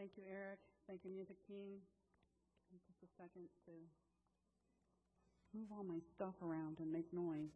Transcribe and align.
Thank 0.00 0.12
you, 0.16 0.24
Eric. 0.32 0.58
Thank 0.88 1.00
you, 1.04 1.10
Music 1.10 1.36
Team. 1.46 1.76
Just 2.72 3.04
a 3.04 3.22
second 3.22 3.44
to 3.66 3.72
move 5.52 5.66
all 5.76 5.84
my 5.84 5.98
stuff 6.16 6.32
around 6.42 6.78
and 6.80 6.90
make 6.90 7.04
noise. 7.12 7.52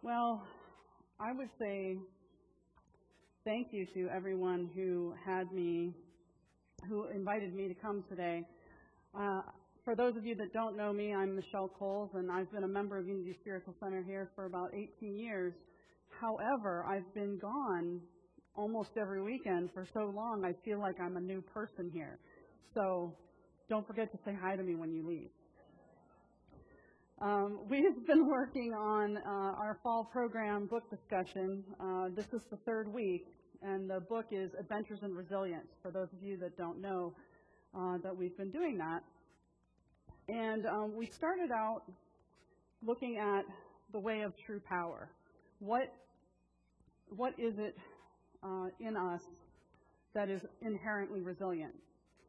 Well, 0.00 0.46
I 1.20 1.32
would 1.32 1.50
say 1.58 1.98
thank 3.44 3.66
you 3.72 3.84
to 3.92 4.08
everyone 4.08 4.70
who 4.74 5.12
had 5.26 5.52
me, 5.52 5.92
who 6.88 7.04
invited 7.08 7.52
me 7.54 7.68
to 7.68 7.74
come 7.74 8.02
today. 8.08 8.44
Uh, 9.14 9.42
for 9.84 9.94
those 9.94 10.16
of 10.16 10.24
you 10.24 10.34
that 10.36 10.54
don't 10.54 10.74
know 10.74 10.90
me, 10.90 11.12
I'm 11.12 11.36
Michelle 11.36 11.68
Coles, 11.78 12.12
and 12.14 12.32
I've 12.32 12.50
been 12.50 12.64
a 12.64 12.68
member 12.68 12.96
of 12.96 13.06
Unity 13.06 13.36
Spiritual 13.42 13.74
Center 13.78 14.02
here 14.02 14.30
for 14.34 14.46
about 14.46 14.70
18 14.72 15.18
years. 15.18 15.52
However, 16.20 16.84
I've 16.88 17.12
been 17.14 17.38
gone 17.38 18.00
almost 18.54 18.90
every 18.96 19.22
weekend 19.22 19.70
for 19.72 19.86
so 19.92 20.12
long, 20.14 20.44
I 20.44 20.54
feel 20.64 20.80
like 20.80 20.96
I'm 21.00 21.16
a 21.16 21.20
new 21.20 21.42
person 21.42 21.90
here. 21.92 22.18
So 22.74 23.14
don't 23.68 23.86
forget 23.86 24.10
to 24.12 24.18
say 24.24 24.36
hi 24.40 24.56
to 24.56 24.62
me 24.62 24.74
when 24.74 24.92
you 24.92 25.06
leave. 25.06 25.30
Um, 27.20 27.60
we've 27.68 28.06
been 28.06 28.26
working 28.30 28.72
on 28.72 29.16
uh, 29.18 29.20
our 29.30 29.78
fall 29.82 30.04
program 30.04 30.66
book 30.66 30.88
discussion. 30.90 31.64
Uh, 31.80 32.08
this 32.14 32.26
is 32.32 32.42
the 32.50 32.56
third 32.64 32.92
week, 32.92 33.26
and 33.62 33.88
the 33.88 34.00
book 34.00 34.26
is 34.30 34.50
Adventures 34.58 35.00
in 35.02 35.14
Resilience, 35.14 35.68
for 35.82 35.90
those 35.90 36.08
of 36.12 36.22
you 36.22 36.36
that 36.38 36.56
don't 36.56 36.80
know 36.80 37.14
uh, 37.76 37.98
that 38.02 38.16
we've 38.16 38.36
been 38.36 38.50
doing 38.50 38.78
that. 38.78 39.02
And 40.28 40.66
um, 40.66 40.96
we 40.96 41.06
started 41.06 41.50
out 41.50 41.82
looking 42.82 43.18
at 43.18 43.44
the 43.92 43.98
way 43.98 44.22
of 44.22 44.32
true 44.44 44.60
power. 44.60 45.10
What, 45.58 45.92
what 47.14 47.32
is 47.38 47.54
it 47.58 47.76
uh, 48.42 48.66
in 48.80 48.96
us 48.96 49.20
that 50.14 50.28
is 50.28 50.40
inherently 50.62 51.20
resilient? 51.20 51.74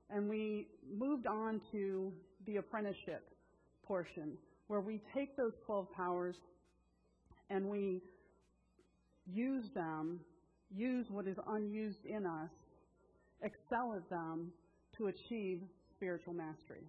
And 0.09 0.29
we 0.29 0.67
moved 0.89 1.27
on 1.27 1.61
to 1.71 2.11
the 2.45 2.57
apprenticeship 2.57 3.27
portion, 3.83 4.37
where 4.67 4.81
we 4.81 5.01
take 5.15 5.35
those 5.35 5.53
12 5.65 5.91
powers 5.93 6.35
and 7.49 7.65
we 7.65 8.01
use 9.25 9.65
them, 9.73 10.19
use 10.73 11.05
what 11.09 11.27
is 11.27 11.37
unused 11.47 12.05
in 12.05 12.25
us, 12.25 12.49
excel 13.41 13.93
at 13.95 14.09
them 14.09 14.51
to 14.97 15.07
achieve 15.07 15.61
spiritual 15.95 16.33
mastery. 16.33 16.83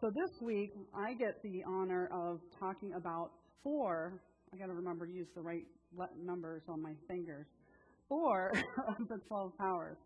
So 0.00 0.10
this 0.10 0.30
week, 0.42 0.72
I 0.94 1.14
get 1.14 1.42
the 1.42 1.62
honor 1.66 2.08
of 2.12 2.40
talking 2.58 2.92
about 2.94 3.30
four, 3.62 4.20
I 4.52 4.56
got 4.56 4.66
to 4.66 4.74
remember 4.74 5.06
to 5.06 5.12
use 5.12 5.28
the 5.34 5.40
right 5.40 5.64
numbers 6.22 6.62
on 6.68 6.82
my 6.82 6.92
fingers, 7.08 7.46
four 8.08 8.52
of 8.88 9.08
the 9.08 9.18
12 9.28 9.56
powers, 9.58 9.96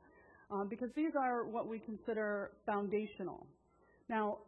um, 0.50 0.68
because 0.68 0.90
these 0.94 1.12
are 1.18 1.44
what 1.44 1.68
we 1.68 1.78
consider 1.78 2.52
foundational. 2.66 3.46
Now, 4.08 4.38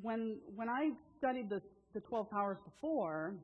when, 0.00 0.38
when 0.54 0.68
I 0.68 0.90
studied 1.18 1.48
the, 1.50 1.60
the 1.94 2.00
12 2.00 2.30
powers 2.30 2.58
before, 2.64 3.34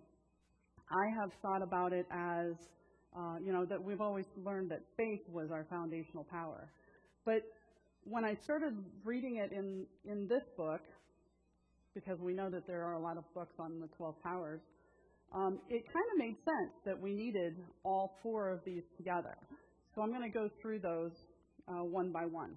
I 0.91 1.09
have 1.21 1.31
thought 1.41 1.63
about 1.63 1.93
it 1.93 2.07
as, 2.11 2.55
uh, 3.17 3.37
you 3.45 3.53
know, 3.53 3.65
that 3.65 3.83
we've 3.83 4.01
always 4.01 4.27
learned 4.45 4.71
that 4.71 4.83
faith 4.97 5.21
was 5.29 5.51
our 5.51 5.67
foundational 5.71 6.25
power. 6.25 6.71
But 7.25 7.43
when 8.05 8.25
I 8.25 8.35
started 8.35 8.75
reading 9.05 9.37
it 9.37 9.53
in, 9.53 9.87
in 10.05 10.27
this 10.29 10.43
book, 10.57 10.81
because 11.95 12.19
we 12.21 12.33
know 12.33 12.51
that 12.51 12.67
there 12.67 12.85
are 12.85 12.95
a 12.95 13.01
lot 13.01 13.17
of 13.17 13.25
books 13.35 13.55
on 13.59 13.81
the 13.81 13.87
12 13.97 14.23
powers, 14.23 14.61
um, 15.35 15.59
it 15.69 15.85
kind 15.93 16.05
of 16.13 16.19
made 16.19 16.37
sense 16.45 16.73
that 16.85 17.01
we 17.01 17.13
needed 17.13 17.57
all 17.85 18.19
four 18.23 18.51
of 18.51 18.61
these 18.65 18.83
together. 18.97 19.37
So 19.95 20.03
I'm 20.03 20.11
going 20.11 20.23
to 20.23 20.29
go 20.29 20.51
through 20.61 20.81
those 20.81 21.13
uh, 21.69 21.85
one 21.85 22.11
by 22.13 22.27
one. 22.27 22.57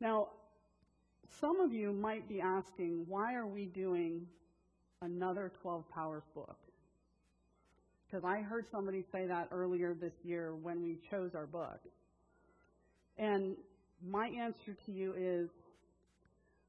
Now, 0.00 0.28
some 1.40 1.60
of 1.60 1.72
you 1.72 1.92
might 1.92 2.28
be 2.28 2.40
asking, 2.40 3.04
why 3.06 3.34
are 3.34 3.46
we 3.46 3.66
doing 3.66 4.26
another 5.02 5.52
12 5.62 5.84
Powers 5.90 6.24
book? 6.34 6.56
Because 8.06 8.24
I 8.24 8.40
heard 8.40 8.66
somebody 8.72 9.04
say 9.12 9.26
that 9.26 9.48
earlier 9.52 9.94
this 9.94 10.14
year 10.24 10.54
when 10.54 10.82
we 10.82 10.98
chose 11.10 11.34
our 11.34 11.46
book. 11.46 11.80
And 13.18 13.56
my 14.06 14.28
answer 14.28 14.76
to 14.86 14.92
you 14.92 15.14
is 15.16 15.50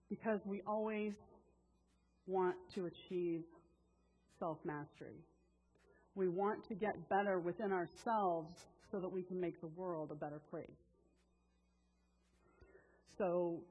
because 0.09 0.39
we 0.45 0.61
always 0.67 1.13
want 2.27 2.55
to 2.75 2.87
achieve 2.87 3.43
self 4.39 4.57
mastery. 4.63 5.23
We 6.15 6.27
want 6.27 6.67
to 6.67 6.75
get 6.75 7.09
better 7.09 7.39
within 7.39 7.71
ourselves 7.71 8.53
so 8.91 8.99
that 8.99 9.09
we 9.09 9.23
can 9.23 9.39
make 9.39 9.61
the 9.61 9.67
world 9.67 10.09
a 10.11 10.15
better 10.15 10.41
place. 10.49 10.67
So, 13.17 13.61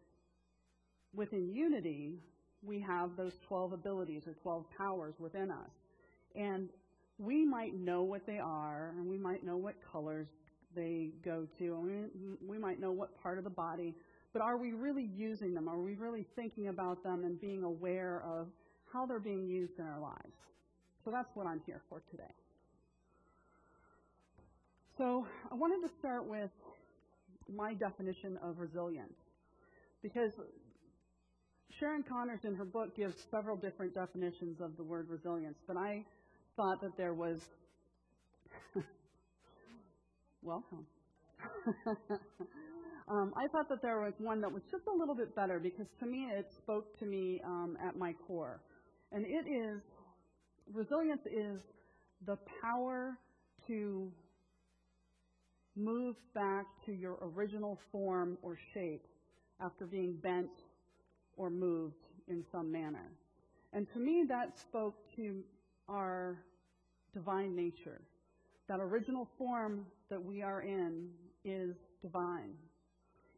within 1.15 1.51
unity, 1.53 2.21
we 2.63 2.81
have 2.81 3.17
those 3.17 3.33
12 3.49 3.73
abilities 3.73 4.23
or 4.27 4.35
12 4.43 4.65
powers 4.77 5.15
within 5.19 5.51
us. 5.51 5.71
And 6.35 6.69
we 7.19 7.45
might 7.45 7.75
know 7.75 8.03
what 8.03 8.27
they 8.27 8.39
are, 8.39 8.95
and 8.97 9.09
we 9.09 9.19
might 9.19 9.45
know 9.45 9.57
what 9.57 9.75
colors 9.91 10.29
they 10.77 11.11
go 11.25 11.47
to, 11.59 11.65
and 11.65 11.85
we, 11.85 12.47
we 12.47 12.59
might 12.59 12.81
know 12.81 12.93
what 12.93 13.21
part 13.23 13.39
of 13.39 13.45
the 13.45 13.51
body, 13.51 13.95
but 14.33 14.43
are 14.43 14.59
we 14.59 14.73
really 14.73 15.09
using 15.17 15.55
them? 15.55 15.69
Are 15.69 15.81
we 15.81 15.95
really 15.95 16.27
thinking 16.37 16.69
about 16.69 17.03
them 17.03 17.25
and 17.25 17.41
being 17.41 17.65
aware 17.65 18.23
of 18.25 18.49
how 18.93 19.07
they're 19.07 19.19
being 19.19 19.47
used 19.47 19.79
in 19.79 19.87
our 19.87 20.01
lives? 20.01 20.37
So 21.09 21.13
that's 21.13 21.31
what 21.33 21.47
I'm 21.47 21.63
here 21.65 21.81
for 21.89 22.03
today. 22.11 22.35
So 24.99 25.25
I 25.51 25.55
wanted 25.55 25.89
to 25.89 25.95
start 25.99 26.29
with 26.29 26.51
my 27.51 27.73
definition 27.73 28.39
of 28.43 28.59
resilience 28.59 29.17
because 30.03 30.33
Sharon 31.81 32.05
Connors 32.07 32.41
in 32.45 32.55
her 32.57 32.67
book 32.67 32.95
gives 32.95 33.15
several 33.31 33.57
different 33.57 33.95
definitions 33.95 34.61
of 34.61 34.77
the 34.77 34.83
word 34.83 35.09
resilience, 35.09 35.57
but 35.67 35.79
I 35.79 36.05
thought 36.59 36.83
that 36.83 36.95
there 36.99 37.15
was 37.15 37.41
welcome. 40.43 40.85
um, 43.09 43.33
I 43.35 43.49
thought 43.51 43.71
that 43.71 43.81
there 43.81 44.01
was 44.01 44.13
one 44.19 44.43
that 44.43 44.53
was 44.53 44.63
just 44.71 44.85
a 44.87 44.95
little 44.95 45.15
bit 45.15 45.35
better 45.35 45.59
because 45.59 45.87
to 46.01 46.07
me 46.07 46.29
it 46.31 46.53
spoke 46.59 46.99
to 46.99 47.07
me 47.07 47.41
um, 47.47 47.79
at 47.83 47.97
my 47.97 48.13
core, 48.27 48.61
and 49.11 49.25
it 49.25 49.49
is 49.51 49.81
resilience 50.73 51.25
is 51.27 51.61
the 52.27 52.37
power 52.63 53.19
to 53.67 54.11
move 55.77 56.17
back 56.35 56.67
to 56.87 56.93
your 56.93 57.19
original 57.23 57.79
form 57.93 58.37
or 58.43 58.59
shape 58.75 59.07
after 59.61 59.87
being 59.87 60.15
bent 60.23 60.51
or 61.37 61.51
moved 61.51 62.07
in 62.29 62.45
some 62.51 62.71
manner. 62.71 63.13
And 63.73 63.87
to 63.93 63.99
me, 63.99 64.25
that 64.29 64.59
spoke 64.59 64.97
to 65.17 65.43
our 65.89 66.39
divine 67.15 67.55
nature. 67.55 68.01
That 68.69 68.81
original 68.81 69.29
form 69.39 69.87
that 70.11 70.23
we 70.23 70.43
are 70.43 70.63
in 70.63 71.09
is 71.45 71.77
divine. 72.03 72.55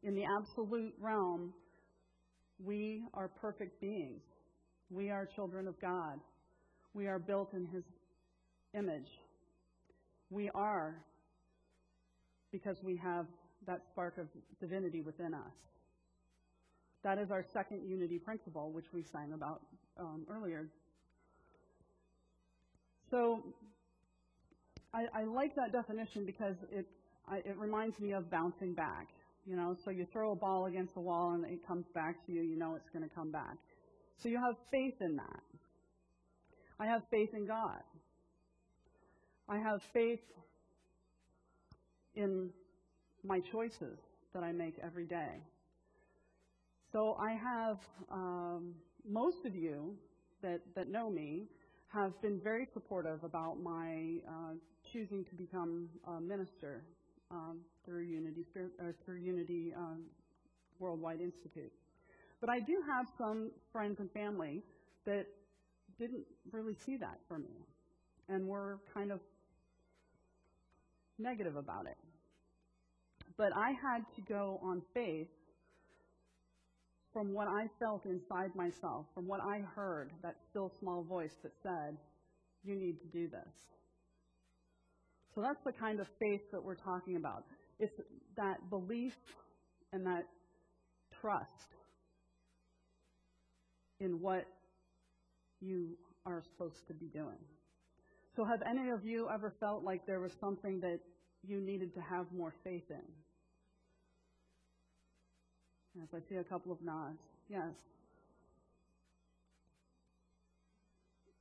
In 0.02 0.14
the 0.14 0.24
absolute 0.24 0.94
realm, 0.98 1.52
we 2.64 3.02
are 3.14 3.28
perfect 3.28 3.80
beings. 3.80 4.22
We 4.90 5.10
are 5.10 5.26
children 5.26 5.68
of 5.68 5.80
God. 5.80 6.18
We 6.94 7.06
are 7.06 7.18
built 7.18 7.52
in 7.54 7.66
His 7.66 7.84
image. 8.74 9.08
We 10.30 10.50
are 10.50 10.94
because 12.52 12.76
we 12.82 12.96
have 12.96 13.26
that 13.66 13.82
spark 13.90 14.18
of 14.18 14.26
divinity 14.60 15.00
within 15.00 15.34
us. 15.34 15.52
That 17.02 17.18
is 17.18 17.30
our 17.30 17.44
second 17.52 17.88
unity 17.88 18.18
principle, 18.18 18.70
which 18.72 18.86
we 18.92 19.02
sang 19.02 19.32
about 19.32 19.62
um, 19.98 20.26
earlier. 20.30 20.68
So 23.10 23.42
I, 24.92 25.06
I, 25.14 25.24
like 25.24 25.54
that 25.56 25.72
definition 25.72 26.26
because 26.26 26.56
it, 26.70 26.86
I, 27.28 27.38
it 27.38 27.56
reminds 27.56 27.98
me 27.98 28.12
of 28.12 28.30
bouncing 28.30 28.74
back. 28.74 29.08
You 29.46 29.56
know, 29.56 29.76
so 29.84 29.90
you 29.90 30.06
throw 30.12 30.32
a 30.32 30.36
ball 30.36 30.66
against 30.66 30.94
the 30.94 31.00
wall 31.00 31.32
and 31.32 31.44
it 31.44 31.66
comes 31.66 31.86
back 31.94 32.24
to 32.26 32.32
you, 32.32 32.42
you 32.42 32.56
know 32.56 32.74
it's 32.74 32.90
going 32.90 33.08
to 33.08 33.14
come 33.14 33.32
back. 33.32 33.56
So 34.22 34.28
you 34.28 34.36
have 34.36 34.54
faith 34.70 35.00
in 35.00 35.16
that. 35.16 35.42
I 36.80 36.86
have 36.86 37.02
faith 37.10 37.34
in 37.34 37.46
God. 37.46 37.82
I 39.46 39.58
have 39.58 39.82
faith 39.92 40.22
in 42.14 42.48
my 43.22 43.40
choices 43.52 43.98
that 44.32 44.42
I 44.42 44.52
make 44.52 44.76
every 44.82 45.04
day. 45.04 45.42
So 46.90 47.18
I 47.20 47.32
have, 47.32 47.76
um, 48.10 48.74
most 49.06 49.44
of 49.44 49.54
you 49.54 49.94
that, 50.42 50.62
that 50.74 50.88
know 50.88 51.10
me 51.10 51.48
have 51.88 52.18
been 52.22 52.40
very 52.42 52.66
supportive 52.72 53.24
about 53.24 53.62
my 53.62 54.20
uh, 54.26 54.54
choosing 54.90 55.22
to 55.26 55.34
become 55.34 55.86
a 56.06 56.18
minister 56.18 56.82
um, 57.30 57.58
through 57.84 58.04
Unity, 58.04 58.46
or 58.80 58.94
through 59.04 59.18
Unity 59.18 59.74
um, 59.76 60.04
Worldwide 60.78 61.20
Institute. 61.20 61.72
But 62.40 62.48
I 62.48 62.58
do 62.58 62.82
have 62.88 63.06
some 63.18 63.50
friends 63.70 64.00
and 64.00 64.10
family 64.12 64.62
that 65.04 65.26
didn't 66.00 66.24
really 66.50 66.74
see 66.86 66.96
that 66.96 67.18
for 67.28 67.38
me 67.38 67.66
and 68.28 68.48
were 68.48 68.80
kind 68.94 69.12
of 69.12 69.20
negative 71.18 71.56
about 71.56 71.86
it. 71.86 71.98
But 73.36 73.54
I 73.54 73.70
had 73.70 74.04
to 74.16 74.22
go 74.22 74.58
on 74.62 74.82
faith 74.94 75.28
from 77.12 77.34
what 77.34 77.48
I 77.48 77.68
felt 77.78 78.06
inside 78.06 78.54
myself, 78.54 79.06
from 79.14 79.26
what 79.26 79.40
I 79.42 79.62
heard, 79.74 80.10
that 80.22 80.36
still 80.48 80.72
small 80.80 81.02
voice 81.02 81.34
that 81.42 81.52
said, 81.62 81.96
You 82.64 82.76
need 82.76 83.00
to 83.00 83.06
do 83.06 83.28
this. 83.28 83.52
So 85.34 85.42
that's 85.42 85.62
the 85.64 85.72
kind 85.72 86.00
of 86.00 86.06
faith 86.18 86.42
that 86.52 86.62
we're 86.62 86.74
talking 86.74 87.16
about. 87.16 87.44
It's 87.78 88.00
that 88.36 88.70
belief 88.70 89.16
and 89.92 90.06
that 90.06 90.26
trust 91.20 91.74
in 94.00 94.20
what 94.20 94.46
you 95.60 95.96
are 96.26 96.42
supposed 96.52 96.86
to 96.88 96.94
be 96.94 97.06
doing. 97.06 97.38
So, 98.36 98.44
have 98.44 98.62
any 98.68 98.90
of 98.90 99.04
you 99.04 99.28
ever 99.32 99.52
felt 99.60 99.82
like 99.82 100.06
there 100.06 100.20
was 100.20 100.32
something 100.40 100.80
that 100.80 101.00
you 101.46 101.60
needed 101.60 101.94
to 101.94 102.00
have 102.00 102.26
more 102.32 102.54
faith 102.62 102.84
in? 102.90 103.02
Yes, 105.94 106.06
I 106.14 106.20
see 106.28 106.36
a 106.36 106.44
couple 106.44 106.70
of 106.70 106.80
nods. 106.82 107.18
Yes. 107.48 107.74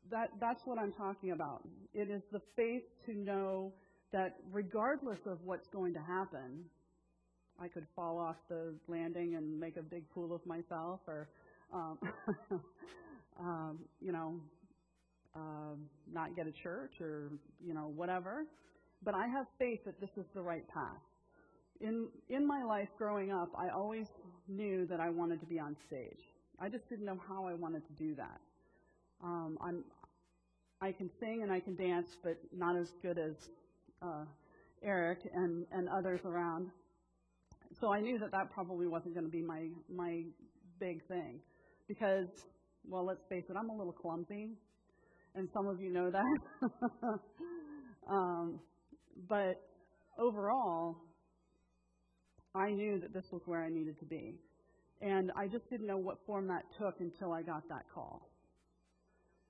That, 0.10 0.30
that's 0.40 0.62
what 0.66 0.80
I'm 0.80 0.92
talking 0.92 1.32
about. 1.32 1.62
It 1.94 2.10
is 2.10 2.24
the 2.32 2.42
faith 2.56 2.82
to 3.06 3.14
know 3.14 3.74
that 4.12 4.38
regardless 4.52 5.20
of 5.28 5.38
what's 5.44 5.68
going 5.68 5.94
to 5.94 6.00
happen, 6.00 6.66
I 7.62 7.68
could 7.68 7.86
fall 7.96 8.18
off 8.18 8.38
the 8.50 8.74
landing 8.88 9.36
and 9.36 9.60
make 9.60 9.78
a 9.78 9.84
big 9.84 10.04
fool 10.14 10.34
of 10.34 10.44
myself, 10.48 11.02
or, 11.08 11.30
um, 11.72 12.00
um, 13.40 13.80
you 14.02 14.12
know, 14.12 14.36
um, 15.36 15.90
not 16.12 16.36
get 16.36 16.48
a 16.48 16.52
church, 16.52 17.00
or 17.02 17.32
you 17.66 17.74
know, 17.74 17.92
whatever. 17.96 18.46
But 19.04 19.16
I 19.16 19.28
have 19.28 19.46
faith 19.58 19.80
that 19.86 20.00
this 20.02 20.10
is 20.18 20.26
the 20.34 20.42
right 20.42 20.68
path. 20.68 21.02
In 21.80 22.08
in 22.30 22.46
my 22.46 22.64
life 22.64 22.90
growing 22.98 23.32
up, 23.32 23.50
I 23.58 23.70
always 23.70 24.08
knew 24.48 24.86
that 24.88 25.00
I 25.00 25.10
wanted 25.10 25.40
to 25.40 25.46
be 25.46 25.60
on 25.60 25.76
stage. 25.88 26.20
I 26.60 26.68
just 26.68 26.90
didn't 26.90 27.06
know 27.06 27.20
how 27.28 27.46
I 27.48 27.54
wanted 27.54 27.84
to 27.88 27.94
do 27.94 28.16
that. 28.16 28.40
Um, 29.24 29.58
I'm 29.62 29.84
I 30.82 30.92
can 30.92 31.10
sing 31.20 31.42
and 31.44 31.52
I 31.52 31.60
can 31.60 31.76
dance, 31.76 32.08
but 32.24 32.38
not 32.56 32.76
as 32.76 32.88
good 33.02 33.18
as 33.18 33.36
uh, 34.02 34.24
Eric 34.82 35.20
and, 35.34 35.66
and 35.72 35.90
others 35.90 36.22
around. 36.26 36.70
So 37.80 37.94
I 37.94 38.00
knew 38.00 38.18
that 38.20 38.32
that 38.32 38.52
probably 38.54 38.88
wasn't 38.88 39.14
going 39.14 39.26
to 39.26 39.32
be 39.32 39.42
my 39.42 39.68
my 39.94 40.24
big 40.80 41.06
thing, 41.08 41.40
because 41.88 42.28
well, 42.88 43.06
let's 43.06 43.24
face 43.30 43.46
it, 43.50 43.56
I'm 43.58 43.70
a 43.70 43.76
little 43.76 43.94
clumsy, 43.94 44.50
and 45.36 45.48
some 45.54 45.68
of 45.68 45.82
you 45.82 45.92
know 45.92 46.12
that. 46.12 46.70
um, 48.10 48.60
but 49.28 49.62
overall, 50.18 50.98
I 52.56 52.72
knew 52.72 53.00
that 53.00 53.14
this 53.14 53.26
was 53.32 53.42
where 53.46 53.64
I 53.64 53.70
needed 53.70 54.00
to 54.00 54.06
be, 54.06 54.36
and 55.02 55.32
I 55.36 55.48
just 55.48 55.70
didn't 55.70 55.88
know 55.88 55.98
what 55.98 56.18
form 56.26 56.48
that 56.48 56.64
took 56.78 57.00
until 57.00 57.32
I 57.32 57.42
got 57.42 57.68
that 57.70 57.86
call, 57.94 58.30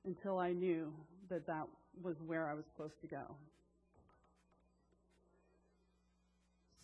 until 0.06 0.38
I 0.38 0.52
knew 0.52 0.94
that 1.30 1.48
that 1.48 1.66
was 2.02 2.16
where 2.26 2.50
I 2.50 2.54
was 2.54 2.66
supposed 2.66 3.00
to 3.02 3.08
go. 3.08 3.36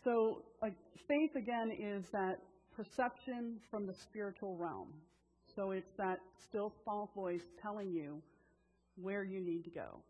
So, 0.03 0.43
uh, 0.61 0.69
faith 1.07 1.35
again 1.35 1.71
is 1.71 2.05
that 2.11 2.37
perception 2.75 3.57
from 3.71 3.87
the 3.87 3.93
spiritual 3.93 4.55
realm. 4.55 4.93
So, 5.55 5.71
it's 5.71 5.91
that 5.97 6.19
still 6.49 6.73
small 6.83 7.09
voice 7.15 7.41
telling 7.61 7.91
you 7.91 8.21
where 8.95 9.23
you 9.23 9.39
need 9.39 9.63
to 9.63 9.69
go. 9.69 10.01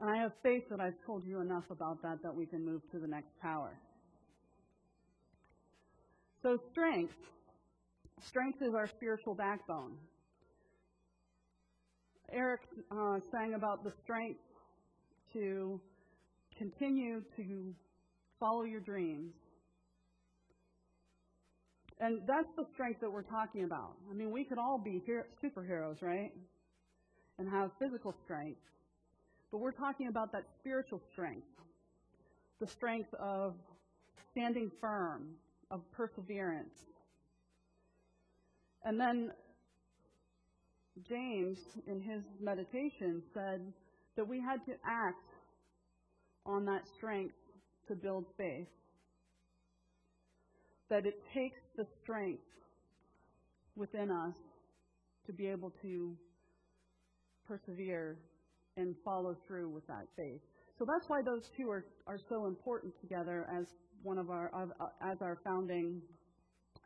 And 0.00 0.10
I 0.10 0.16
have 0.16 0.32
faith 0.42 0.64
that 0.70 0.80
I've 0.80 0.96
told 1.06 1.24
you 1.24 1.40
enough 1.40 1.64
about 1.70 2.02
that 2.02 2.22
that 2.22 2.34
we 2.34 2.46
can 2.46 2.64
move 2.64 2.82
to 2.90 2.98
the 2.98 3.06
next 3.06 3.30
power. 3.40 3.78
So, 6.42 6.58
strength. 6.72 7.14
Strength 8.26 8.62
is 8.62 8.74
our 8.74 8.88
spiritual 8.88 9.34
backbone. 9.34 9.92
Eric 12.32 12.62
uh, 12.90 13.18
sang 13.30 13.54
about 13.54 13.84
the 13.84 13.92
strength 14.02 14.40
to 15.34 15.80
continue 16.56 17.22
to 17.36 17.74
follow 18.40 18.62
your 18.62 18.80
dreams. 18.80 19.32
And 22.02 22.20
that's 22.26 22.48
the 22.56 22.66
strength 22.74 23.00
that 23.00 23.10
we're 23.10 23.22
talking 23.22 23.62
about. 23.62 23.92
I 24.10 24.14
mean, 24.14 24.32
we 24.32 24.42
could 24.42 24.58
all 24.58 24.76
be 24.76 25.00
superheroes, 25.42 26.02
right? 26.02 26.32
And 27.38 27.48
have 27.48 27.70
physical 27.78 28.12
strength. 28.24 28.60
But 29.52 29.58
we're 29.58 29.70
talking 29.70 30.08
about 30.08 30.32
that 30.32 30.44
spiritual 30.58 31.00
strength 31.12 31.46
the 32.62 32.68
strength 32.68 33.12
of 33.14 33.54
standing 34.30 34.70
firm, 34.80 35.30
of 35.68 35.80
perseverance. 35.90 36.76
And 38.84 39.00
then 39.00 39.32
James, 41.08 41.58
in 41.88 42.00
his 42.00 42.22
meditation, 42.40 43.20
said 43.34 43.60
that 44.14 44.28
we 44.28 44.40
had 44.40 44.64
to 44.66 44.74
act 44.86 45.28
on 46.46 46.64
that 46.66 46.86
strength 46.94 47.34
to 47.88 47.96
build 47.96 48.26
faith. 48.36 48.68
That 50.88 51.04
it 51.04 51.20
takes 51.34 51.61
the 51.76 51.86
strength 52.02 52.42
within 53.76 54.10
us 54.10 54.34
to 55.26 55.32
be 55.32 55.46
able 55.46 55.72
to 55.82 56.16
persevere 57.46 58.18
and 58.76 58.94
follow 59.04 59.36
through 59.46 59.68
with 59.68 59.86
that 59.86 60.06
faith. 60.16 60.40
So 60.78 60.84
that's 60.86 61.08
why 61.08 61.22
those 61.22 61.50
two 61.56 61.70
are, 61.70 61.84
are 62.06 62.18
so 62.28 62.46
important 62.46 62.94
together 63.00 63.46
as 63.56 63.66
one 64.02 64.18
of 64.18 64.30
our 64.30 64.50
uh, 64.54 64.86
as 65.00 65.18
our 65.20 65.38
founding 65.44 66.00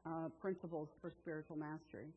uh, 0.05 0.29
principles 0.41 0.89
for 1.01 1.13
spiritual 1.23 1.57
mastery. 1.57 2.09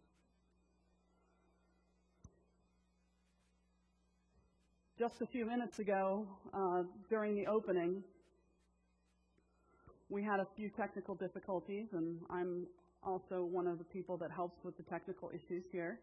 just 4.99 5.21
a 5.21 5.25
few 5.27 5.45
minutes 5.45 5.79
ago 5.79 6.27
uh, 6.53 6.83
during 7.09 7.33
the 7.33 7.47
opening, 7.49 8.03
we 10.09 10.23
had 10.23 10.39
a 10.39 10.47
few 10.55 10.69
technical 10.69 11.15
difficulties, 11.15 11.87
and 11.93 12.17
I'm 12.29 12.65
also 13.03 13.43
one 13.43 13.67
of 13.67 13.77
the 13.77 13.83
people 13.85 14.17
that 14.17 14.31
helps 14.31 14.63
with 14.63 14.75
the 14.77 14.83
technical 14.83 15.29
issues 15.29 15.63
here. 15.71 15.99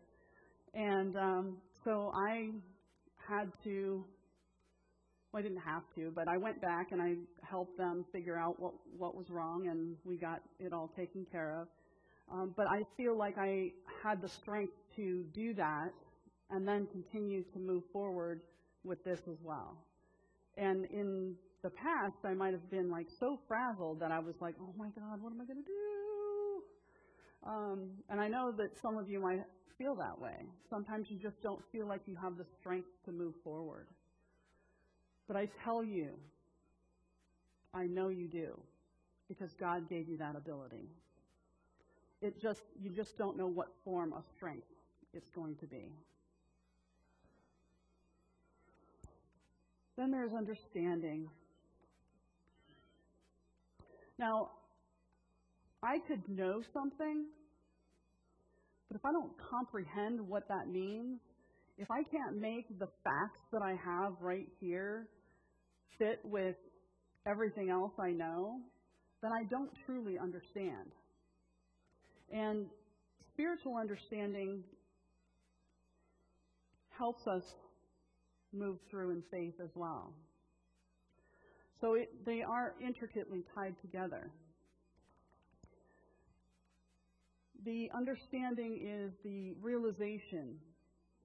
And 0.75 1.17
um, 1.17 1.57
so 1.85 2.13
I 2.15 2.51
had 3.29 3.51
to, 3.65 4.05
well, 5.33 5.41
I 5.41 5.43
didn't 5.43 5.63
have 5.63 5.83
to, 5.97 6.13
but 6.15 6.29
I 6.29 6.37
went 6.37 6.61
back 6.61 6.93
and 6.93 7.03
I 7.03 7.15
helped 7.43 7.77
them 7.77 8.05
figure 8.13 8.39
out 8.39 8.61
what, 8.61 8.75
what 8.97 9.17
was 9.17 9.29
wrong, 9.29 9.69
and 9.69 9.97
we 10.05 10.17
got 10.17 10.41
it 10.61 10.73
all 10.73 10.91
taken 10.97 11.27
care 11.31 11.61
of. 11.61 11.69
Um, 12.33 12.55
but 12.57 12.67
I 12.69 12.83
feel 12.97 13.17
like 13.17 13.39
I 13.39 13.73
had 14.03 14.21
the 14.21 14.29
strength 14.29 14.73
to 14.97 15.25
do 15.33 15.55
that 15.55 15.91
and 16.51 16.67
then 16.67 16.87
continue 16.93 17.43
to 17.53 17.59
move 17.59 17.83
forward 17.93 18.41
with 18.85 19.03
this 19.05 19.21
as 19.31 19.39
well. 19.43 19.77
And 20.57 20.87
in 20.87 21.35
the 21.63 21.71
past, 21.71 22.17
I 22.25 22.35
might 22.35 22.53
have 22.53 22.71
been 22.71 22.91
like 22.91 23.07
so 23.19 23.39
frazzled 23.49 24.01
that 24.01 24.13
I 24.13 24.19
was 24.19 24.35
like, 24.41 24.55
oh 24.61 24.73
my 24.77 24.89
God, 24.89 25.21
what 25.21 25.33
am 25.33 25.41
I 25.41 25.45
going 25.45 25.63
to 25.63 25.67
do? 25.67 26.63
Um, 27.47 27.91
and 28.11 28.21
I 28.21 28.29
know 28.29 28.53
that 28.53 28.77
some 28.81 28.97
of 28.97 29.09
you 29.09 29.21
might 29.21 29.43
feel 29.79 29.95
that 29.97 30.21
way. 30.21 30.37
Sometimes 30.69 31.11
you 31.11 31.19
just 31.19 31.41
don't 31.43 31.61
feel 31.71 31.87
like 31.87 32.01
you 32.07 32.17
have 32.17 32.37
the 32.37 32.47
strength 32.59 32.89
to 33.05 33.13
move 33.13 33.35
forward. 33.45 33.87
But 35.29 35.37
I 35.37 35.49
tell 35.65 35.85
you, 35.85 36.11
I 37.75 37.87
know 37.87 38.09
you 38.09 38.29
do 38.29 38.59
because 39.29 39.53
God 39.55 39.89
gave 39.89 40.09
you 40.09 40.17
that 40.19 40.37
ability. 40.37 40.89
It 42.23 42.41
just 42.41 42.63
you 42.81 42.91
just 42.91 43.19
don't 43.19 43.37
know 43.37 43.47
what 43.47 43.69
form 43.85 44.13
of 44.13 44.25
strength 44.35 44.67
it's 45.13 45.29
going 45.31 45.57
to 45.57 45.67
be. 45.67 45.93
Then 49.97 50.11
there's 50.11 50.33
understanding. 50.33 51.29
Now, 54.19 54.51
I 55.83 55.99
could 56.09 56.27
know 56.29 56.63
something, 56.73 57.27
but 58.89 58.97
if 58.97 59.05
I 59.05 59.13
don't 59.13 59.33
comprehend 59.51 60.21
what 60.21 60.49
that 60.49 60.69
means, 60.69 61.21
if 61.79 61.91
I 61.91 62.03
can't 62.05 62.41
make 62.41 62.67
the 62.79 62.89
facts 63.05 63.41
that 63.53 63.63
I 63.63 63.77
have 63.85 64.15
right 64.21 64.49
here 64.61 65.09
fit 65.99 66.21
with 66.25 66.57
everything 67.27 67.69
else 67.71 67.93
I 67.99 68.11
know, 68.11 68.61
then 69.23 69.33
I 69.33 69.45
don't 69.45 69.71
truly 69.85 70.19
understand. 70.19 70.93
And 72.33 72.67
spiritual 73.33 73.77
understanding 73.77 74.63
helps 76.99 77.27
us 77.27 77.43
move 78.53 78.79
through 78.91 79.11
in 79.11 79.23
faith 79.31 79.55
as 79.63 79.71
well. 79.75 80.15
So 81.81 81.95
it, 81.95 82.11
they 82.25 82.43
are 82.43 82.75
intricately 82.81 83.45
tied 83.55 83.75
together. 83.81 84.31
The 87.65 87.91
understanding 87.95 88.79
is 88.83 89.13
the 89.25 89.53
realization 89.61 90.57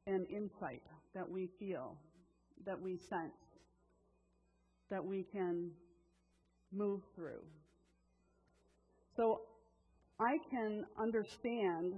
and 0.08 0.26
insight 0.30 0.82
that 1.14 1.30
we 1.30 1.50
feel 1.60 1.96
that 2.66 2.80
we 2.80 2.98
sense, 2.98 3.34
that 4.90 5.04
we 5.04 5.24
can 5.32 5.72
move 6.72 7.02
through. 7.16 7.42
So 9.16 9.42
I 10.20 10.38
can 10.50 10.86
understand 11.00 11.94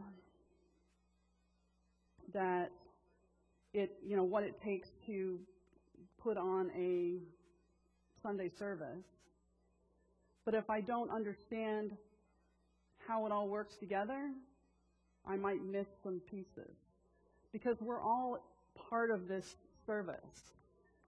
that 2.33 2.71
it, 3.73 3.91
you 4.05 4.15
know, 4.15 4.23
what 4.23 4.43
it 4.43 4.61
takes 4.61 4.89
to 5.07 5.39
put 6.21 6.37
on 6.37 6.71
a 6.75 7.17
Sunday 8.23 8.49
service. 8.57 9.05
But 10.45 10.55
if 10.55 10.69
I 10.69 10.81
don't 10.81 11.11
understand 11.11 11.91
how 13.07 13.25
it 13.25 13.31
all 13.31 13.47
works 13.47 13.75
together, 13.77 14.31
I 15.27 15.35
might 15.35 15.63
miss 15.63 15.87
some 16.03 16.21
pieces. 16.29 16.75
Because 17.51 17.77
we're 17.79 18.01
all 18.01 18.39
part 18.89 19.11
of 19.11 19.27
this 19.27 19.55
service. 19.85 20.15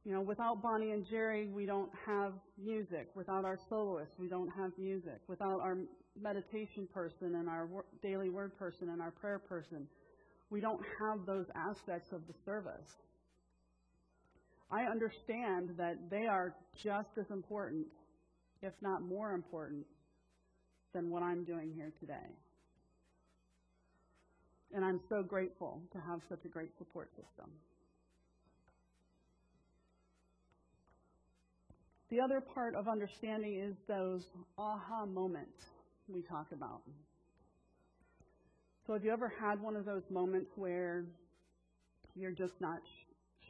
You 0.05 0.13
know, 0.13 0.21
without 0.21 0.61
Bonnie 0.61 0.91
and 0.91 1.05
Jerry, 1.05 1.47
we 1.47 1.65
don't 1.65 1.89
have 2.05 2.33
music. 2.63 3.09
Without 3.15 3.43
our 3.43 3.57
soloists, 3.69 4.13
we 4.19 4.27
don't 4.27 4.49
have 4.49 4.71
music. 4.77 5.19
Without 5.27 5.59
our 5.61 5.77
meditation 6.21 6.87
person 6.93 7.35
and 7.35 7.49
our 7.49 7.67
daily 8.03 8.29
word 8.29 8.57
person 8.57 8.89
and 8.89 9.01
our 9.01 9.11
prayer 9.11 9.39
person, 9.39 9.87
we 10.51 10.61
don't 10.61 10.81
have 10.99 11.25
those 11.25 11.47
aspects 11.55 12.11
of 12.11 12.21
the 12.27 12.33
service. 12.45 12.97
I 14.71 14.83
understand 14.83 15.71
that 15.77 16.09
they 16.09 16.25
are 16.27 16.53
just 16.83 17.09
as 17.19 17.29
important, 17.29 17.85
if 18.61 18.73
not 18.81 19.01
more 19.01 19.33
important, 19.33 19.85
than 20.93 21.09
what 21.09 21.21
I'm 21.23 21.43
doing 21.43 21.71
here 21.75 21.91
today. 21.99 22.33
And 24.73 24.83
I'm 24.83 24.99
so 25.09 25.21
grateful 25.21 25.81
to 25.91 25.99
have 25.99 26.21
such 26.29 26.45
a 26.45 26.47
great 26.47 26.75
support 26.77 27.09
system. 27.11 27.49
The 32.09 32.19
other 32.19 32.39
part 32.39 32.75
of 32.75 32.87
understanding 32.87 33.59
is 33.59 33.75
those 33.87 34.23
aha 34.57 35.05
moments 35.05 35.57
we 36.07 36.21
talk 36.21 36.47
about. 36.51 36.81
So, 38.85 38.93
have 38.93 39.03
you 39.03 39.11
ever 39.11 39.33
had 39.41 39.59
one 39.61 39.75
of 39.75 39.85
those 39.85 40.03
moments 40.11 40.51
where 40.55 41.05
you're 42.15 42.31
just 42.31 42.53
not 42.59 42.79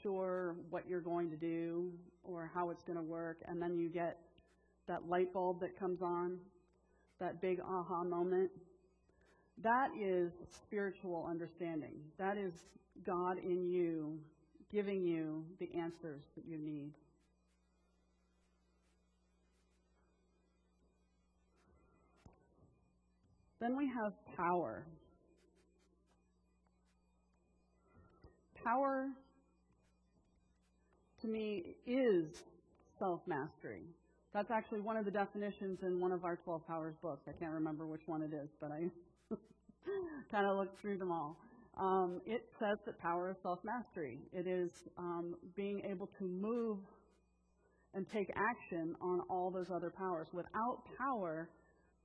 sure 0.02 0.56
what 0.70 0.88
you're 0.88 1.02
going 1.02 1.30
to 1.30 1.38
do 1.38 1.92
or 2.24 2.50
how 2.54 2.70
it's 2.70 2.84
going 2.84 2.98
to 2.98 3.04
work, 3.04 3.38
and 3.48 3.62
then 3.62 3.78
you 3.78 3.90
get 3.90 4.18
that 4.88 5.08
light 5.08 5.34
bulb 5.34 5.60
that 5.62 5.78
comes 5.80 6.02
on, 6.02 6.38
that 7.20 7.42
big 7.42 7.60
aha 7.60 8.04
moment? 8.04 8.52
That 9.64 9.90
is 10.00 10.32
spiritual 10.64 11.26
understanding. 11.30 11.94
That 12.18 12.38
is 12.38 12.54
God 13.06 13.38
in 13.38 13.70
you 13.70 14.20
giving 14.72 15.04
you 15.06 15.46
the 15.60 15.70
answers 15.78 16.22
that 16.36 16.46
you 16.46 16.58
need. 16.58 16.92
Then 23.62 23.78
we 23.78 23.88
have 23.88 24.14
power. 24.36 24.86
Power, 28.64 29.08
to 31.26 31.32
me, 31.32 31.76
is 31.86 32.26
self 33.00 33.22
mastery. 33.28 33.84
That's 34.34 34.52
actually 34.52 34.82
one 34.82 34.98
of 34.98 35.06
the 35.06 35.12
definitions 35.12 35.80
in 35.82 36.00
one 36.00 36.12
of 36.12 36.26
our 36.26 36.36
12 36.44 36.68
Powers 36.68 36.96
books. 37.02 37.22
I 37.28 37.32
can't 37.40 37.54
remember 37.54 37.88
which 37.88 38.02
one 38.06 38.22
it 38.22 38.34
is, 38.34 38.50
but 38.60 38.70
I 38.72 38.90
kind 40.32 40.46
of 40.46 40.58
looked 40.58 40.80
through 40.82 40.98
them 40.98 41.12
all. 41.12 41.38
Um, 41.80 42.22
it 42.26 42.42
says 42.60 42.78
that 42.86 43.00
power 43.00 43.30
is 43.30 43.38
self 43.42 43.60
mastery. 43.64 44.20
It 44.34 44.48
is 44.48 44.70
um, 44.98 45.36
being 45.56 45.82
able 45.90 46.10
to 46.20 46.26
move 46.26 46.80
and 47.94 48.06
take 48.14 48.30
action 48.30 48.96
on 49.02 49.22
all 49.30 49.52
those 49.52 49.68
other 49.74 49.92
powers. 49.98 50.28
Without 50.34 50.84
power, 50.98 51.50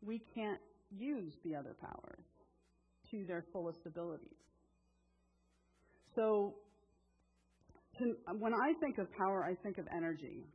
we 0.03 0.21
can't 0.35 0.61
use 0.97 1.35
the 1.45 1.55
other 1.55 1.77
powers 1.81 2.25
to 3.11 3.25
their 3.27 3.45
fullest 3.53 3.81
abilities. 3.87 4.29
So, 6.15 6.55
to, 7.99 8.15
when 8.39 8.55
I 8.55 8.73
think 8.81 8.99
of 8.99 9.11
power, 9.13 9.45
I 9.45 9.55
think 9.63 9.79
of 9.79 9.87
energy. 9.95 10.47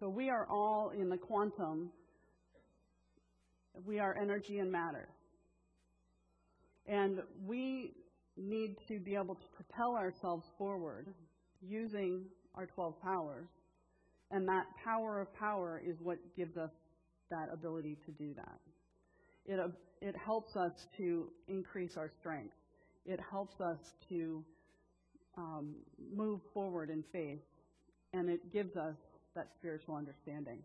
So, 0.00 0.08
we 0.08 0.30
are 0.30 0.46
all 0.50 0.90
in 0.90 1.08
the 1.08 1.16
quantum, 1.16 1.90
we 3.86 3.98
are 3.98 4.16
energy 4.20 4.58
and 4.58 4.70
matter. 4.70 5.08
And 6.86 7.20
we 7.46 7.94
need 8.36 8.76
to 8.88 8.98
be 8.98 9.14
able 9.14 9.36
to 9.36 9.46
propel 9.54 9.96
ourselves 9.96 10.44
forward 10.58 11.06
using 11.60 12.24
our 12.54 12.66
12 12.66 13.00
powers. 13.00 13.48
And 14.30 14.48
that 14.48 14.64
power 14.84 15.20
of 15.20 15.32
power 15.34 15.80
is 15.84 15.96
what 16.02 16.18
gives 16.36 16.56
us 16.56 16.70
that 17.30 17.48
ability 17.52 17.98
to 18.06 18.12
do 18.12 18.34
that. 18.34 18.58
It, 19.44 19.60
it 20.00 20.14
helps 20.16 20.56
us 20.56 20.72
to 20.96 21.28
increase 21.48 21.96
our 21.96 22.10
strength. 22.20 22.54
It 23.04 23.20
helps 23.30 23.60
us 23.60 23.78
to 24.08 24.44
um, 25.36 25.74
move 26.14 26.40
forward 26.52 26.90
in 26.90 27.04
faith. 27.12 27.40
And 28.12 28.28
it 28.28 28.52
gives 28.52 28.76
us 28.76 28.96
that 29.34 29.48
spiritual 29.58 29.94
understanding 29.94 30.58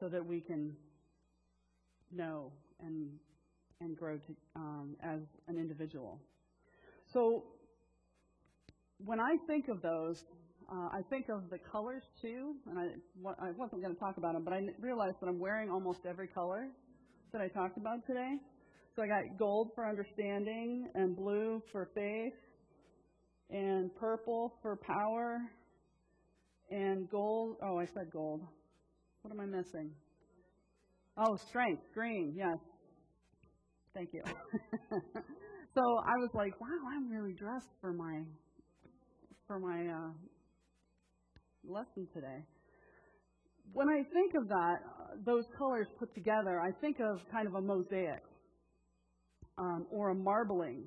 so 0.00 0.08
that 0.08 0.24
we 0.24 0.40
can 0.40 0.74
know 2.12 2.52
and, 2.80 3.10
and 3.80 3.96
grow 3.96 4.16
to, 4.16 4.36
um, 4.56 4.96
as 5.02 5.20
an 5.48 5.58
individual. 5.58 6.20
So 7.12 7.44
when 9.04 9.20
I 9.20 9.36
think 9.46 9.68
of 9.68 9.82
those, 9.82 10.24
uh, 10.72 10.88
I 10.92 11.02
think 11.10 11.28
of 11.28 11.50
the 11.50 11.58
colors 11.58 12.02
too, 12.22 12.54
and 12.70 12.78
I, 12.78 13.46
I 13.46 13.50
wasn't 13.50 13.82
going 13.82 13.94
to 13.94 14.00
talk 14.00 14.16
about 14.16 14.32
them, 14.32 14.44
but 14.44 14.54
I 14.54 14.62
realized 14.80 15.16
that 15.20 15.28
I'm 15.28 15.38
wearing 15.38 15.70
almost 15.70 16.00
every 16.08 16.28
color 16.28 16.68
that 17.32 17.42
I 17.42 17.48
talked 17.48 17.76
about 17.76 18.06
today. 18.06 18.36
So 18.96 19.02
I 19.02 19.06
got 19.08 19.38
gold 19.38 19.72
for 19.74 19.86
understanding, 19.86 20.88
and 20.94 21.16
blue 21.16 21.60
for 21.72 21.88
faith, 21.94 22.32
and 23.50 23.94
purple 23.96 24.54
for 24.62 24.76
power, 24.76 25.38
and 26.70 27.08
gold. 27.10 27.56
Oh, 27.62 27.78
I 27.78 27.86
said 27.86 28.10
gold. 28.12 28.40
What 29.22 29.32
am 29.32 29.40
I 29.40 29.46
missing? 29.46 29.90
Oh, 31.16 31.36
strength, 31.48 31.82
green, 31.94 32.34
yes. 32.36 32.58
Thank 33.94 34.12
you. 34.12 34.22
so 35.74 35.80
I 35.80 36.16
was 36.18 36.30
like, 36.34 36.60
wow, 36.60 36.68
I'm 36.92 37.08
really 37.08 37.32
dressed 37.32 37.70
for 37.80 37.92
my 37.92 38.22
for 39.46 39.60
my 39.60 39.86
uh, 39.86 40.10
lesson 41.64 42.08
today. 42.12 42.44
When 43.72 43.88
I 43.88 44.02
think 44.12 44.34
of 44.34 44.48
that, 44.48 44.76
uh, 44.84 45.16
those 45.24 45.44
colors 45.56 45.86
put 45.98 46.12
together, 46.14 46.60
I 46.60 46.72
think 46.80 46.98
of 47.00 47.20
kind 47.30 47.46
of 47.46 47.54
a 47.54 47.60
mosaic 47.60 48.22
um, 49.58 49.86
or 49.90 50.10
a 50.10 50.14
marbling 50.14 50.84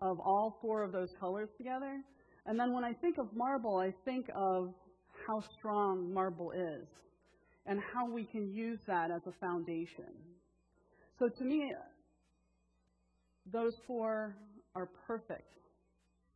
of 0.00 0.20
all 0.20 0.58
four 0.60 0.82
of 0.82 0.92
those 0.92 1.10
colors 1.18 1.48
together. 1.56 2.00
And 2.46 2.58
then 2.58 2.72
when 2.72 2.84
I 2.84 2.92
think 2.92 3.18
of 3.18 3.34
marble, 3.34 3.76
I 3.76 3.92
think 4.04 4.26
of 4.34 4.72
how 5.26 5.42
strong 5.58 6.12
marble 6.12 6.52
is 6.52 6.86
and 7.66 7.80
how 7.92 8.08
we 8.08 8.24
can 8.24 8.50
use 8.50 8.78
that 8.86 9.10
as 9.10 9.22
a 9.26 9.32
foundation. 9.40 10.12
So 11.18 11.28
to 11.28 11.44
me, 11.44 11.72
those 13.52 13.74
four 13.86 14.36
are 14.74 14.88
perfect 15.06 15.52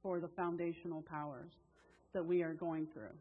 for 0.02 0.20
the 0.20 0.28
foundational 0.36 1.02
powers 1.02 1.52
that 2.12 2.24
we 2.24 2.42
are 2.42 2.54
going 2.54 2.88
through 2.92 3.14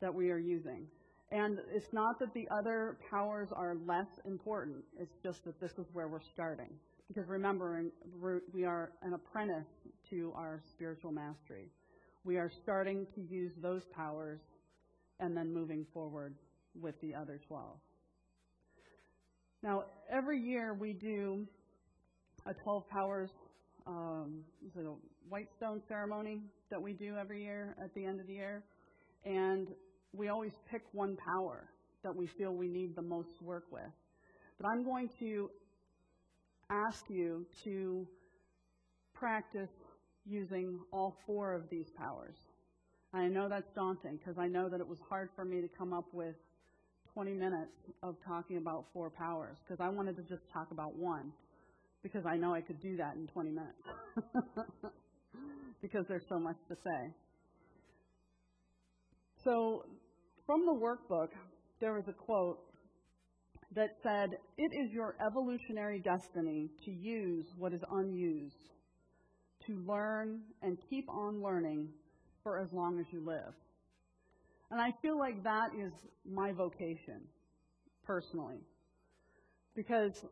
that 0.00 0.14
we 0.14 0.30
are 0.30 0.38
using. 0.38 0.86
And 1.32 1.58
it's 1.72 1.92
not 1.92 2.18
that 2.18 2.34
the 2.34 2.48
other 2.50 2.98
powers 3.08 3.48
are 3.52 3.76
less 3.86 4.08
important, 4.24 4.84
it's 4.98 5.14
just 5.22 5.44
that 5.44 5.60
this 5.60 5.72
is 5.78 5.86
where 5.92 6.08
we're 6.08 6.20
starting. 6.32 6.70
Because 7.06 7.28
remember, 7.28 7.84
we 8.52 8.64
are 8.64 8.92
an 9.02 9.14
apprentice 9.14 9.66
to 10.10 10.32
our 10.36 10.62
spiritual 10.72 11.12
mastery. 11.12 11.68
We 12.24 12.36
are 12.36 12.50
starting 12.62 13.06
to 13.14 13.20
use 13.20 13.52
those 13.60 13.82
powers 13.94 14.40
and 15.18 15.36
then 15.36 15.52
moving 15.52 15.86
forward 15.92 16.34
with 16.80 17.00
the 17.00 17.14
other 17.14 17.40
12. 17.48 17.64
Now, 19.62 19.84
every 20.10 20.40
year 20.40 20.74
we 20.74 20.92
do 20.92 21.46
a 22.46 22.54
12 22.54 22.88
powers 22.88 23.30
um, 23.86 24.42
white 25.28 25.48
stone 25.56 25.82
ceremony 25.88 26.42
that 26.70 26.80
we 26.80 26.92
do 26.92 27.16
every 27.16 27.42
year 27.42 27.76
at 27.82 27.94
the 27.94 28.04
end 28.04 28.20
of 28.20 28.26
the 28.26 28.34
year. 28.34 28.62
And 29.24 29.68
we 30.12 30.28
always 30.28 30.52
pick 30.70 30.82
one 30.92 31.16
power 31.16 31.68
that 32.02 32.14
we 32.14 32.26
feel 32.26 32.52
we 32.52 32.68
need 32.68 32.96
the 32.96 33.02
most 33.02 33.40
work 33.42 33.64
with. 33.70 33.82
But 34.58 34.68
I'm 34.68 34.84
going 34.84 35.08
to 35.20 35.50
ask 36.70 37.04
you 37.08 37.46
to 37.64 38.06
practice 39.14 39.70
using 40.26 40.78
all 40.92 41.16
four 41.26 41.52
of 41.54 41.68
these 41.70 41.90
powers. 41.96 42.36
I 43.12 43.26
know 43.26 43.48
that's 43.48 43.70
daunting 43.74 44.18
because 44.18 44.38
I 44.38 44.46
know 44.46 44.68
that 44.68 44.80
it 44.80 44.86
was 44.86 44.98
hard 45.08 45.30
for 45.34 45.44
me 45.44 45.60
to 45.60 45.68
come 45.68 45.92
up 45.92 46.06
with 46.12 46.36
20 47.14 47.32
minutes 47.32 47.72
of 48.02 48.16
talking 48.24 48.56
about 48.56 48.84
four 48.92 49.10
powers 49.10 49.56
because 49.66 49.80
I 49.84 49.88
wanted 49.88 50.16
to 50.16 50.22
just 50.22 50.42
talk 50.52 50.70
about 50.70 50.94
one 50.96 51.32
because 52.02 52.24
I 52.24 52.36
know 52.36 52.54
I 52.54 52.60
could 52.60 52.80
do 52.80 52.96
that 52.96 53.16
in 53.16 53.26
20 53.26 53.50
minutes 53.50 53.82
because 55.82 56.06
there's 56.08 56.26
so 56.28 56.38
much 56.38 56.56
to 56.68 56.76
say. 56.76 57.12
So, 59.42 59.84
from 60.50 60.66
the 60.66 60.72
workbook, 60.72 61.28
there 61.80 61.92
was 61.92 62.08
a 62.08 62.12
quote 62.12 62.58
that 63.72 63.90
said, 64.02 64.30
It 64.58 64.72
is 64.74 64.90
your 64.90 65.14
evolutionary 65.24 66.00
destiny 66.00 66.70
to 66.84 66.90
use 66.90 67.46
what 67.56 67.72
is 67.72 67.82
unused, 67.92 68.70
to 69.68 69.76
learn 69.86 70.40
and 70.60 70.76
keep 70.90 71.08
on 71.08 71.40
learning 71.40 71.86
for 72.42 72.58
as 72.58 72.72
long 72.72 72.98
as 72.98 73.06
you 73.12 73.24
live. 73.24 73.54
And 74.72 74.80
I 74.80 74.92
feel 75.00 75.16
like 75.16 75.40
that 75.44 75.68
is 75.78 75.92
my 76.28 76.50
vocation, 76.50 77.20
personally. 78.04 78.58
Because 79.76 80.24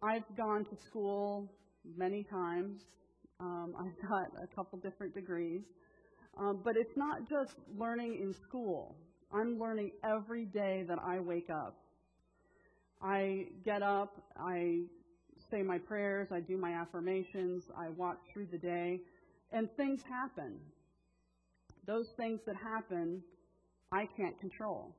I've 0.00 0.36
gone 0.36 0.64
to 0.66 0.76
school 0.86 1.50
many 1.96 2.22
times, 2.22 2.82
um, 3.40 3.74
I've 3.80 4.08
got 4.08 4.28
a 4.40 4.46
couple 4.46 4.78
different 4.78 5.12
degrees. 5.12 5.62
Um, 6.38 6.60
but 6.62 6.76
it's 6.76 6.96
not 6.96 7.28
just 7.28 7.56
learning 7.76 8.20
in 8.22 8.32
school. 8.32 8.94
I'm 9.36 9.58
learning 9.60 9.90
every 10.02 10.46
day 10.46 10.84
that 10.88 10.98
I 11.04 11.20
wake 11.20 11.50
up. 11.50 11.76
I 13.02 13.48
get 13.64 13.82
up, 13.82 14.22
I 14.38 14.84
say 15.50 15.62
my 15.62 15.76
prayers, 15.76 16.28
I 16.32 16.40
do 16.40 16.56
my 16.56 16.72
affirmations, 16.72 17.64
I 17.76 17.90
walk 17.90 18.16
through 18.32 18.46
the 18.50 18.56
day, 18.56 19.02
and 19.52 19.68
things 19.76 20.00
happen. 20.08 20.54
Those 21.86 22.08
things 22.16 22.40
that 22.46 22.56
happen, 22.56 23.22
I 23.92 24.08
can't 24.16 24.40
control 24.40 24.96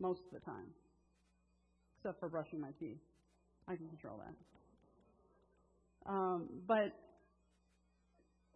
most 0.00 0.20
of 0.26 0.40
the 0.40 0.44
time, 0.44 0.72
except 1.98 2.18
for 2.20 2.30
brushing 2.30 2.60
my 2.60 2.70
teeth. 2.80 2.96
I 3.68 3.76
can 3.76 3.88
control 3.88 4.22
that. 4.24 6.10
Um, 6.10 6.48
but 6.66 6.94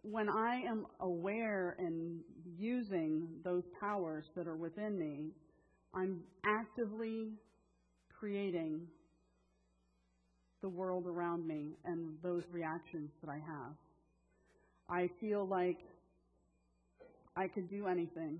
when 0.01 0.29
I 0.29 0.61
am 0.61 0.85
aware 0.99 1.75
and 1.77 2.21
using 2.57 3.27
those 3.43 3.63
powers 3.79 4.25
that 4.35 4.47
are 4.47 4.55
within 4.55 4.97
me, 4.97 5.31
I'm 5.93 6.21
actively 6.45 7.33
creating 8.19 8.81
the 10.61 10.69
world 10.69 11.05
around 11.07 11.47
me 11.47 11.77
and 11.85 12.15
those 12.21 12.43
reactions 12.51 13.11
that 13.23 13.29
I 13.29 13.37
have. 13.37 13.73
I 14.89 15.09
feel 15.19 15.47
like 15.47 15.77
I 17.35 17.47
could 17.47 17.69
do 17.69 17.87
anything, 17.87 18.39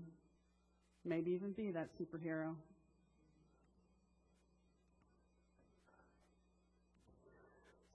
maybe 1.04 1.30
even 1.30 1.52
be 1.52 1.70
that 1.70 1.88
superhero. 1.98 2.54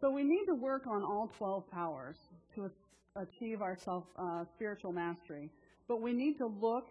So 0.01 0.11
we 0.11 0.23
need 0.23 0.45
to 0.47 0.55
work 0.55 0.87
on 0.87 1.03
all 1.03 1.31
12 1.37 1.69
powers 1.71 2.17
to 2.55 2.69
achieve 3.15 3.61
our 3.61 3.77
self 3.83 4.03
uh, 4.17 4.43
spiritual 4.55 4.91
mastery. 4.91 5.49
But 5.87 6.01
we 6.01 6.13
need 6.13 6.37
to 6.37 6.47
look 6.47 6.87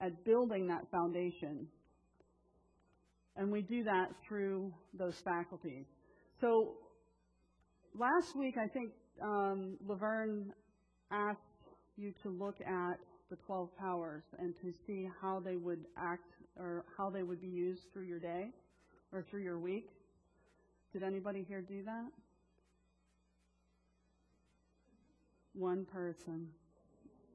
at 0.00 0.24
building 0.24 0.68
that 0.68 0.90
foundation. 0.90 1.66
And 3.36 3.50
we 3.50 3.62
do 3.62 3.84
that 3.84 4.08
through 4.26 4.72
those 4.92 5.14
faculties. 5.24 5.86
So 6.40 6.74
last 7.98 8.36
week, 8.36 8.56
I 8.58 8.66
think 8.68 8.92
um, 9.22 9.76
Laverne 9.86 10.52
asked 11.10 11.40
you 11.96 12.12
to 12.22 12.28
look 12.28 12.60
at 12.60 12.98
the 13.30 13.36
12 13.46 13.76
powers 13.78 14.24
and 14.38 14.54
to 14.62 14.72
see 14.86 15.08
how 15.20 15.40
they 15.40 15.56
would 15.56 15.84
act 15.96 16.32
or 16.58 16.84
how 16.96 17.10
they 17.10 17.22
would 17.22 17.40
be 17.40 17.48
used 17.48 17.82
through 17.92 18.04
your 18.04 18.18
day 18.18 18.50
or 19.12 19.24
through 19.30 19.42
your 19.42 19.58
week. 19.58 19.88
Did 20.92 21.02
anybody 21.02 21.44
here 21.48 21.62
do 21.62 21.84
that? 21.84 22.10
One 25.60 25.84
person. 25.92 26.48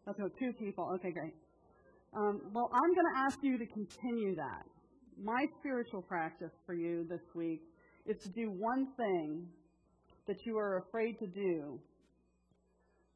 Okay, 0.10 0.24
two 0.40 0.52
people. 0.54 0.90
Okay, 0.96 1.12
great. 1.12 1.36
Um, 2.12 2.42
well, 2.54 2.72
I'm 2.74 2.96
going 2.96 3.14
to 3.14 3.20
ask 3.20 3.38
you 3.44 3.60
to 3.60 3.68
continue 3.68 4.36
that. 4.36 4.66
My 5.24 5.46
spiritual 5.60 6.02
practice 6.02 6.52
for 6.66 6.74
you 6.74 7.06
this 7.08 7.22
week 7.36 7.62
is 8.08 8.18
to 8.24 8.30
do 8.30 8.50
one 8.50 8.88
thing 8.98 9.46
that 10.28 10.44
you 10.44 10.58
are 10.58 10.78
afraid 10.88 11.20
to 11.20 11.28
do, 11.28 11.80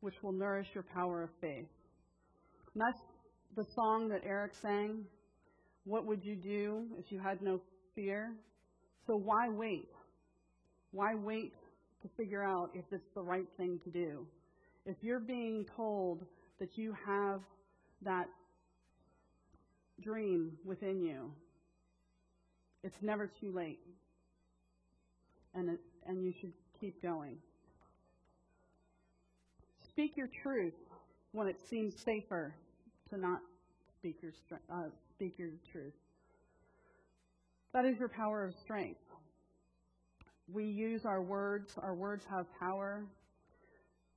which 0.02 0.14
will 0.22 0.32
nourish 0.32 0.68
your 0.76 0.86
power 0.94 1.24
of 1.24 1.32
faith. 1.42 1.66
And 2.76 2.84
that's 2.84 3.02
the 3.56 3.66
song 3.74 4.10
that 4.10 4.22
Eric 4.24 4.52
sang. 4.62 5.06
What 5.86 6.06
would 6.06 6.24
you 6.24 6.36
do 6.36 6.86
if 7.00 7.12
you 7.12 7.18
had 7.18 7.42
no 7.42 7.62
fear? 7.96 8.36
So 9.08 9.16
why 9.16 9.50
wait? 9.50 9.90
Why 10.92 11.16
wait 11.16 11.54
to 12.04 12.10
figure 12.16 12.44
out 12.44 12.70
if 12.76 12.86
it's 12.92 13.10
the 13.16 13.24
right 13.24 13.48
thing 13.58 13.80
to 13.86 13.90
do? 13.90 14.28
If 14.86 14.98
you're 15.02 15.20
being 15.20 15.66
told 15.76 16.26
that 16.60 16.78
you 16.78 16.96
have 17.06 17.42
that 18.02 18.28
dream 20.02 20.54
within 20.66 21.02
you, 21.02 21.32
it's 22.84 22.98
never 23.02 23.28
too 23.28 23.52
late. 23.52 23.80
And, 25.54 25.70
it, 25.72 25.80
and 26.06 26.24
you 26.24 26.34
should 26.40 26.54
keep 26.80 27.02
going. 27.02 27.38
Speak 29.90 30.16
your 30.16 30.30
truth 30.44 30.74
when 31.32 31.48
it 31.48 31.58
seems 31.70 31.94
safer 32.06 32.54
to 33.10 33.18
not 33.18 33.42
speak 33.98 34.18
your, 34.22 34.32
uh, 34.72 34.84
speak 35.16 35.38
your 35.38 35.50
truth. 35.72 35.94
That 37.74 37.86
is 37.86 37.98
your 38.00 38.10
power 38.10 38.46
of 38.46 38.54
strength. 38.64 39.02
We 40.52 40.66
use 40.66 41.06
our 41.06 41.22
words, 41.22 41.74
our 41.78 41.94
words 41.94 42.26
have 42.30 42.46
power. 42.60 43.04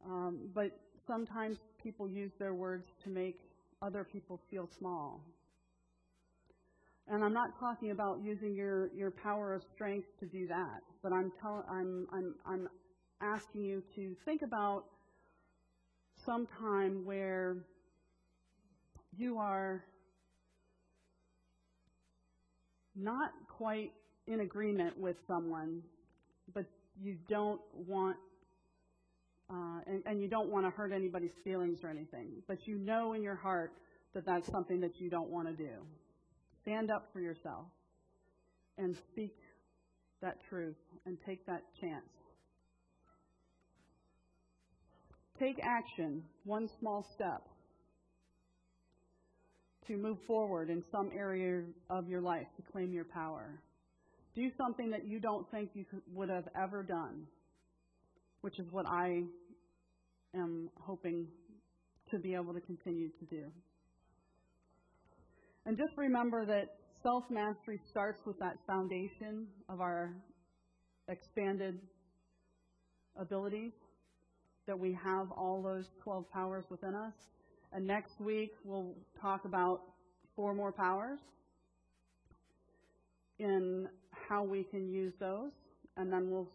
Um, 0.05 0.51
but 0.55 0.71
sometimes 1.07 1.59
people 1.83 2.09
use 2.09 2.33
their 2.39 2.55
words 2.55 2.87
to 3.05 3.11
make 3.11 3.41
other 3.81 4.05
people 4.05 4.41
feel 4.51 4.69
small. 4.79 5.21
And 7.09 7.25
I'm 7.25 7.33
not 7.33 7.59
talking 7.59 7.91
about 7.91 8.21
using 8.23 8.55
your, 8.55 8.91
your 8.95 9.11
power 9.11 9.55
of 9.55 9.63
strength 9.75 10.07
to 10.21 10.27
do 10.27 10.47
that, 10.47 10.83
but 11.03 11.13
I'm, 11.13 11.33
tell, 11.41 11.65
I'm, 11.69 12.07
I'm, 12.13 12.35
I'm 12.47 12.69
asking 13.21 13.65
you 13.65 13.83
to 13.97 14.15
think 14.25 14.43
about 14.43 14.85
some 16.25 16.47
time 16.61 17.05
where 17.05 17.57
you 19.17 19.39
are 19.39 19.85
not 22.95 23.31
quite 23.49 23.93
in 24.27 24.41
agreement 24.41 24.99
with 24.99 25.17
someone, 25.27 25.83
but 26.55 26.65
you 27.01 27.17
don't 27.29 27.61
want 27.75 28.17
and, 30.07 30.21
you 30.21 30.29
don't 30.29 30.51
want 30.51 30.67
to 30.67 30.71
hurt 30.71 30.93
anybody's 30.93 31.33
feelings 31.45 31.79
or 31.83 31.91
anything, 31.91 32.43
but 32.49 32.59
you 32.67 32.79
know 32.79 33.13
in 33.13 33.23
your 33.23 33.37
heart 33.37 33.73
that 34.15 34.25
that's 34.27 34.51
something 34.51 34.81
that 34.81 35.01
you 35.01 35.11
don't 35.11 35.31
want 35.31 35.49
to 35.49 35.55
do. 35.55 35.73
Stand 36.63 36.91
up 36.91 37.09
for 37.13 37.21
yourself 37.21 37.67
and 38.79 38.97
speak 39.13 39.35
that 40.21 40.37
truth 40.49 40.77
and 41.07 41.19
take 41.27 41.45
that 41.47 41.63
chance. 41.81 42.05
Take 45.39 45.57
action, 45.65 46.23
one 46.45 46.69
small 46.79 47.05
step, 47.15 47.43
to 49.89 49.97
move 49.97 50.19
forward 50.27 50.71
in 50.71 50.85
some 50.93 51.11
area 51.17 51.63
of 51.91 52.09
your 52.09 52.21
life 52.21 52.47
to 52.57 52.63
claim 52.71 52.93
your 52.93 53.05
power. 53.05 53.61
Do 54.35 54.49
something 54.57 54.91
that 54.91 55.07
you 55.07 55.19
don't 55.19 55.51
think 55.51 55.71
you 55.75 55.85
would 56.15 56.29
have 56.29 56.49
ever 56.61 56.83
done, 56.83 57.27
which 58.43 58.59
is 58.59 58.67
what 58.71 58.87
I 58.87 59.25
am 60.35 60.71
hoping 60.81 61.27
to 62.11 62.19
be 62.19 62.35
able 62.35 62.53
to 62.55 62.61
continue 62.61 63.09
to 63.09 63.25
do. 63.27 63.45
And 65.67 65.77
just 65.77 65.97
remember 65.97 66.45
that 66.47 66.77
self 67.03 67.25
mastery 67.31 67.81
starts 67.91 68.21
with 68.27 68.39
that 68.39 68.57
foundation 68.67 69.47
of 69.69 69.81
our 69.81 70.15
expanded 71.09 71.79
abilities, 73.17 73.73
that 74.67 74.79
we 74.79 74.97
have 75.05 75.31
all 75.33 75.63
those 75.63 75.85
12 76.03 76.31
powers 76.31 76.65
within 76.71 76.95
us. 76.95 77.15
And 77.73 77.87
next 77.87 78.21
week, 78.21 78.53
we'll 78.65 78.95
talk 79.21 79.45
about 79.45 79.81
four 80.37 80.55
more 80.55 80.73
powers 80.73 81.19
in 83.39 83.89
how 84.11 84.45
we 84.45 84.65
can 84.65 84.89
use 84.89 85.13
those. 85.19 85.53
And 85.97 86.13
then 86.13 86.31
we'll 86.31 86.51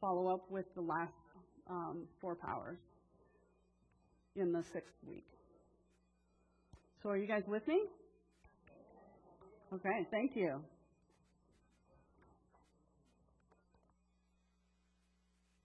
follow 0.00 0.28
up 0.28 0.50
with 0.50 0.66
the 0.74 0.80
last 0.80 1.12
um, 1.68 2.06
four 2.20 2.34
powers 2.34 2.78
in 4.36 4.52
the 4.52 4.62
sixth 4.72 4.94
week. 5.06 5.24
So 7.02 7.10
are 7.10 7.16
you 7.16 7.26
guys 7.26 7.42
with 7.46 7.66
me? 7.68 7.80
Okay, 9.72 10.06
thank 10.10 10.36
you. 10.36 10.60